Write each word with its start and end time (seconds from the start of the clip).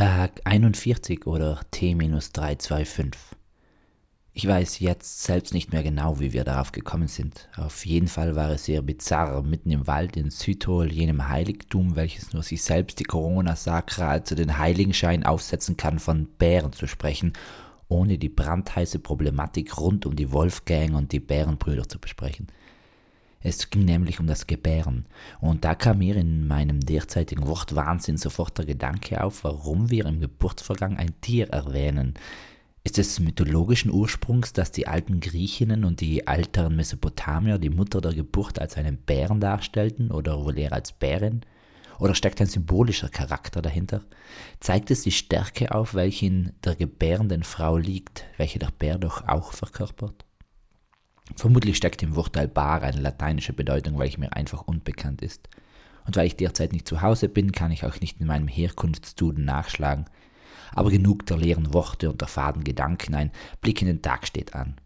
Tag 0.00 0.40
41 0.44 1.26
oder 1.26 1.60
T-325. 1.72 3.12
Ich 4.32 4.48
weiß 4.48 4.78
jetzt 4.78 5.24
selbst 5.24 5.52
nicht 5.52 5.74
mehr 5.74 5.82
genau, 5.82 6.18
wie 6.20 6.32
wir 6.32 6.42
darauf 6.44 6.72
gekommen 6.72 7.06
sind. 7.06 7.50
Auf 7.54 7.84
jeden 7.84 8.08
Fall 8.08 8.34
war 8.34 8.48
es 8.48 8.64
sehr 8.64 8.80
bizarr, 8.80 9.42
mitten 9.42 9.70
im 9.70 9.86
Wald 9.86 10.16
in 10.16 10.30
Südtirol, 10.30 10.90
jenem 10.90 11.28
Heiligtum, 11.28 11.96
welches 11.96 12.32
nur 12.32 12.42
sich 12.42 12.62
selbst 12.62 12.98
die 12.98 13.04
Corona-Sakra, 13.04 14.08
also 14.08 14.34
den 14.34 14.56
Heiligenschein 14.56 15.26
aufsetzen 15.26 15.76
kann, 15.76 15.98
von 15.98 16.28
Bären 16.38 16.72
zu 16.72 16.86
sprechen, 16.86 17.34
ohne 17.88 18.16
die 18.16 18.30
brandheiße 18.30 19.00
Problematik 19.00 19.76
rund 19.76 20.06
um 20.06 20.16
die 20.16 20.32
Wolfgang 20.32 20.94
und 20.94 21.12
die 21.12 21.20
Bärenbrüder 21.20 21.86
zu 21.86 21.98
besprechen. 21.98 22.46
Es 23.42 23.70
ging 23.70 23.86
nämlich 23.86 24.20
um 24.20 24.26
das 24.26 24.46
Gebären. 24.46 25.06
Und 25.40 25.64
da 25.64 25.74
kam 25.74 25.98
mir 25.98 26.16
in 26.16 26.46
meinem 26.46 26.80
derzeitigen 26.80 27.46
Wortwahnsinn 27.46 28.18
sofort 28.18 28.58
der 28.58 28.66
Gedanke 28.66 29.24
auf, 29.24 29.44
warum 29.44 29.90
wir 29.90 30.04
im 30.04 30.20
Geburtsvorgang 30.20 30.98
ein 30.98 31.18
Tier 31.22 31.48
erwähnen. 31.48 32.14
Ist 32.84 32.98
es 32.98 33.18
mythologischen 33.18 33.90
Ursprungs, 33.90 34.52
dass 34.52 34.72
die 34.72 34.86
alten 34.86 35.20
Griechinnen 35.20 35.84
und 35.84 36.00
die 36.00 36.26
älteren 36.26 36.76
Mesopotamier 36.76 37.58
die 37.58 37.70
Mutter 37.70 38.00
der 38.00 38.14
Geburt 38.14 38.58
als 38.58 38.76
einen 38.76 38.98
Bären 38.98 39.40
darstellten 39.40 40.10
oder 40.10 40.44
wohl 40.44 40.58
eher 40.58 40.72
als 40.72 40.92
Bärin? 40.92 41.42
Oder 41.98 42.14
steckt 42.14 42.40
ein 42.40 42.46
symbolischer 42.46 43.10
Charakter 43.10 43.60
dahinter? 43.60 44.02
Zeigt 44.60 44.90
es 44.90 45.02
die 45.02 45.12
Stärke 45.12 45.74
auf, 45.74 45.94
welche 45.94 46.26
in 46.26 46.52
der 46.64 46.74
gebärenden 46.74 47.42
Frau 47.42 47.76
liegt, 47.76 48.24
welche 48.38 48.58
der 48.58 48.70
Bär 48.70 48.96
doch 48.98 49.28
auch 49.28 49.52
verkörpert? 49.52 50.24
Vermutlich 51.40 51.78
steckt 51.78 52.02
im 52.02 52.16
Wortteil 52.16 52.48
bar 52.48 52.82
eine 52.82 53.00
lateinische 53.00 53.54
Bedeutung, 53.54 53.98
welche 53.98 54.20
mir 54.20 54.34
einfach 54.34 54.60
unbekannt 54.68 55.22
ist. 55.22 55.48
Und 56.04 56.14
weil 56.16 56.26
ich 56.26 56.36
derzeit 56.36 56.74
nicht 56.74 56.86
zu 56.86 57.00
Hause 57.00 57.30
bin, 57.30 57.50
kann 57.50 57.70
ich 57.70 57.82
auch 57.86 57.98
nicht 57.98 58.20
in 58.20 58.26
meinem 58.26 58.46
Herkunftsduden 58.46 59.46
nachschlagen. 59.46 60.04
Aber 60.74 60.90
genug 60.90 61.24
der 61.24 61.38
leeren 61.38 61.72
Worte 61.72 62.10
und 62.10 62.20
der 62.20 62.28
faden 62.28 62.62
Gedanken, 62.62 63.14
ein 63.14 63.32
Blick 63.62 63.80
in 63.80 63.88
den 63.88 64.02
Tag 64.02 64.26
steht 64.26 64.54
an. 64.54 64.76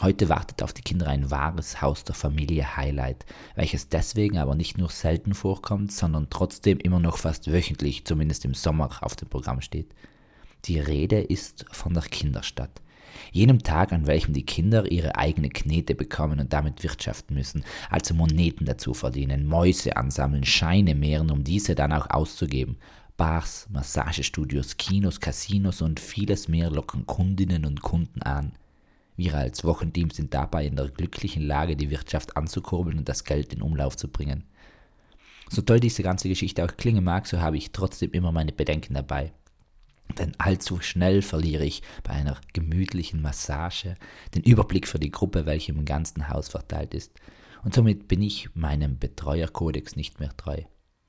Heute 0.00 0.30
wartet 0.30 0.62
auf 0.62 0.72
die 0.72 0.80
Kinder 0.80 1.08
ein 1.08 1.30
wahres 1.30 1.82
Haus 1.82 2.04
der 2.04 2.14
Familie 2.14 2.78
Highlight, 2.78 3.26
welches 3.54 3.90
deswegen 3.90 4.38
aber 4.38 4.54
nicht 4.54 4.78
nur 4.78 4.88
selten 4.88 5.34
vorkommt, 5.34 5.92
sondern 5.92 6.30
trotzdem 6.30 6.78
immer 6.78 7.00
noch 7.00 7.18
fast 7.18 7.52
wöchentlich, 7.52 8.06
zumindest 8.06 8.46
im 8.46 8.54
Sommer, 8.54 8.88
auf 9.02 9.14
dem 9.14 9.28
Programm 9.28 9.60
steht. 9.60 9.94
Die 10.64 10.80
Rede 10.80 11.20
ist 11.20 11.66
von 11.70 11.92
der 11.92 12.04
Kinderstadt 12.04 12.80
jenem 13.32 13.62
Tag, 13.62 13.92
an 13.92 14.06
welchem 14.06 14.32
die 14.32 14.44
Kinder 14.44 14.90
ihre 14.90 15.16
eigene 15.16 15.48
Knete 15.48 15.94
bekommen 15.94 16.40
und 16.40 16.52
damit 16.52 16.82
wirtschaften 16.82 17.34
müssen, 17.34 17.64
also 17.90 18.14
Moneten 18.14 18.64
dazu 18.64 18.94
verdienen, 18.94 19.46
Mäuse 19.46 19.96
ansammeln, 19.96 20.44
Scheine 20.44 20.94
mehren, 20.94 21.30
um 21.30 21.44
diese 21.44 21.74
dann 21.74 21.92
auch 21.92 22.10
auszugeben. 22.10 22.76
Bars, 23.16 23.66
Massagestudios, 23.70 24.76
Kinos, 24.76 25.20
Casinos 25.20 25.82
und 25.82 25.98
vieles 25.98 26.46
mehr 26.46 26.70
locken 26.70 27.04
Kundinnen 27.04 27.64
und 27.64 27.82
Kunden 27.82 28.22
an. 28.22 28.52
Wir 29.16 29.34
als 29.34 29.64
Wochenteam 29.64 30.10
sind 30.10 30.32
dabei 30.32 30.64
in 30.64 30.76
der 30.76 30.88
glücklichen 30.88 31.42
Lage, 31.42 31.74
die 31.74 31.90
Wirtschaft 31.90 32.36
anzukurbeln 32.36 32.98
und 32.98 33.08
das 33.08 33.24
Geld 33.24 33.52
in 33.52 33.62
Umlauf 33.62 33.96
zu 33.96 34.06
bringen. 34.06 34.44
So 35.50 35.62
toll 35.62 35.80
diese 35.80 36.04
ganze 36.04 36.28
Geschichte 36.28 36.64
auch 36.64 36.76
klingen 36.76 37.02
mag, 37.02 37.26
so 37.26 37.40
habe 37.40 37.56
ich 37.56 37.72
trotzdem 37.72 38.12
immer 38.12 38.30
meine 38.30 38.52
Bedenken 38.52 38.94
dabei. 38.94 39.32
Denn 40.16 40.32
allzu 40.38 40.80
schnell 40.80 41.22
verliere 41.22 41.64
ich 41.64 41.82
bei 42.02 42.12
einer 42.12 42.38
gemütlichen 42.52 43.20
Massage 43.20 43.96
den 44.34 44.42
Überblick 44.42 44.88
für 44.88 44.98
die 44.98 45.10
Gruppe, 45.10 45.46
welche 45.46 45.72
im 45.72 45.84
ganzen 45.84 46.28
Haus 46.28 46.48
verteilt 46.48 46.94
ist. 46.94 47.12
Und 47.62 47.74
somit 47.74 48.08
bin 48.08 48.22
ich 48.22 48.48
meinem 48.54 48.98
Betreuerkodex 48.98 49.96
nicht 49.96 50.20
mehr 50.20 50.36
treu. 50.36 50.62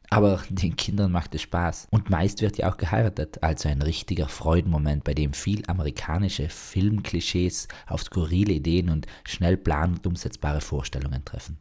Aber 0.09 0.41
den 0.49 0.75
Kindern 0.75 1.11
macht 1.11 1.35
es 1.35 1.43
Spaß. 1.43 1.87
Und 1.91 2.09
meist 2.09 2.41
wird 2.41 2.57
ja 2.57 2.71
auch 2.71 2.77
geheiratet, 2.77 3.43
also 3.43 3.69
ein 3.69 3.81
richtiger 3.81 4.27
Freudenmoment, 4.27 5.03
bei 5.03 5.13
dem 5.13 5.33
viel 5.33 5.63
amerikanische 5.67 6.49
Filmklischees 6.49 7.67
auf 7.85 8.01
skurrile 8.01 8.53
Ideen 8.53 8.89
und 8.89 9.05
schnell 9.23 9.55
plan- 9.55 9.93
und 9.93 10.07
umsetzbare 10.07 10.61
Vorstellungen 10.61 11.23
treffen. 11.25 11.59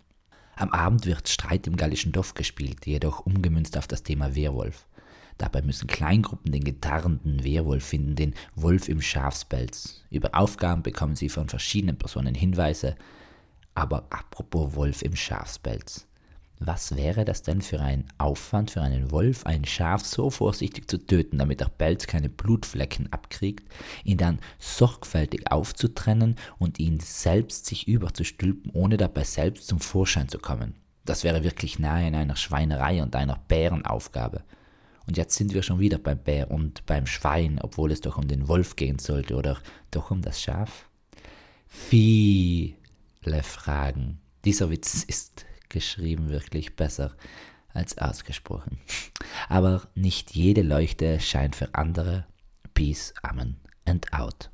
Am 0.56 0.70
Abend 0.70 1.06
wird 1.06 1.28
Streit 1.28 1.66
im 1.66 1.76
gallischen 1.76 2.12
Dorf 2.12 2.34
gespielt, 2.34 2.86
jedoch 2.86 3.24
umgemünzt 3.24 3.76
auf 3.76 3.86
das 3.86 4.02
Thema 4.02 4.34
Werwolf. 4.34 4.88
Dabei 5.38 5.62
müssen 5.62 5.86
Kleingruppen 5.86 6.50
den 6.50 6.64
getarnten 6.64 7.44
Werwolf 7.44 7.86
finden, 7.86 8.16
den 8.16 8.34
Wolf 8.56 8.88
im 8.88 9.00
Schafspelz. 9.00 10.02
Über 10.10 10.34
Aufgaben 10.34 10.82
bekommen 10.82 11.14
sie 11.14 11.28
von 11.28 11.48
verschiedenen 11.48 11.96
Personen 11.96 12.34
Hinweise. 12.34 12.96
Aber 13.74 14.06
apropos 14.10 14.74
Wolf 14.74 15.02
im 15.02 15.14
Schafspelz. 15.14 16.08
Was 16.60 16.96
wäre 16.96 17.24
das 17.24 17.42
denn 17.42 17.62
für 17.62 17.80
ein 17.80 18.06
Aufwand 18.18 18.72
für 18.72 18.82
einen 18.82 19.12
Wolf, 19.12 19.46
ein 19.46 19.64
Schaf 19.64 20.04
so 20.04 20.28
vorsichtig 20.28 20.90
zu 20.90 20.98
töten, 20.98 21.38
damit 21.38 21.60
der 21.60 21.66
Pelz 21.66 22.08
keine 22.08 22.28
Blutflecken 22.28 23.12
abkriegt, 23.12 23.72
ihn 24.02 24.18
dann 24.18 24.40
sorgfältig 24.58 25.52
aufzutrennen 25.52 26.34
und 26.58 26.80
ihn 26.80 26.98
selbst 26.98 27.66
sich 27.66 27.86
überzustülpen, 27.86 28.72
ohne 28.72 28.96
dabei 28.96 29.22
selbst 29.22 29.68
zum 29.68 29.78
Vorschein 29.78 30.28
zu 30.28 30.40
kommen? 30.40 30.74
Das 31.04 31.22
wäre 31.22 31.44
wirklich 31.44 31.78
nahe 31.78 32.08
in 32.08 32.16
einer 32.16 32.36
Schweinerei 32.36 33.02
und 33.02 33.14
einer 33.14 33.38
Bärenaufgabe. 33.46 34.42
Und 35.08 35.16
jetzt 35.16 35.36
sind 35.36 35.54
wir 35.54 35.62
schon 35.62 35.80
wieder 35.80 35.96
beim 35.96 36.18
Bär 36.18 36.50
und 36.50 36.84
beim 36.84 37.06
Schwein, 37.06 37.58
obwohl 37.62 37.92
es 37.92 38.02
doch 38.02 38.18
um 38.18 38.28
den 38.28 38.46
Wolf 38.46 38.76
gehen 38.76 38.98
sollte 38.98 39.36
oder 39.36 39.58
doch 39.90 40.10
um 40.10 40.20
das 40.20 40.42
Schaf. 40.42 40.86
Viele 41.66 42.76
Fragen. 43.42 44.20
Dieser 44.44 44.68
Witz 44.68 45.02
ist 45.08 45.46
geschrieben 45.70 46.28
wirklich 46.28 46.76
besser 46.76 47.16
als 47.72 47.96
ausgesprochen. 47.96 48.78
Aber 49.48 49.88
nicht 49.94 50.34
jede 50.34 50.60
Leuchte 50.60 51.20
scheint 51.20 51.56
für 51.56 51.74
andere. 51.74 52.26
Peace, 52.74 53.14
Amen 53.22 53.56
and 53.86 54.12
out. 54.12 54.50